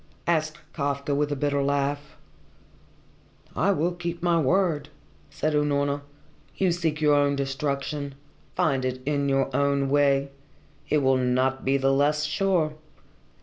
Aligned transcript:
asked 0.25 0.57
Kafka 0.73 1.13
with 1.13 1.31
a 1.31 1.35
bitter 1.35 1.61
laugh. 1.61 2.17
"I 3.55 3.69
will 3.69 3.91
keep 3.91 4.23
my 4.23 4.39
word," 4.41 4.89
said 5.29 5.53
Unorna. 5.53 6.01
"You 6.57 6.71
seek 6.71 6.99
your 7.01 7.13
own 7.13 7.35
destruction. 7.35 8.15
Find 8.55 8.83
it 8.83 9.03
in 9.05 9.29
your 9.29 9.55
own 9.55 9.91
way. 9.91 10.29
It 10.89 11.03
will 11.03 11.17
not 11.17 11.63
be 11.63 11.77
the 11.77 11.93
less 11.93 12.23
sure. 12.23 12.73